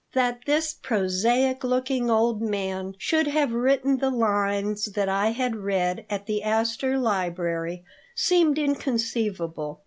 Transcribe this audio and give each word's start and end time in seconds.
That 0.13 0.45
this 0.47 0.73
prosaic 0.73 1.63
looking 1.63 2.09
old 2.09 2.41
man 2.41 2.95
should 2.97 3.27
have 3.27 3.53
written 3.53 3.97
the 3.99 4.09
lines 4.09 4.85
that 4.93 5.07
I 5.07 5.27
had 5.27 5.55
read 5.55 6.07
at 6.09 6.25
the 6.25 6.41
Astor 6.41 6.97
Library 6.97 7.83
seemed 8.15 8.57
inconceivable. 8.57 9.79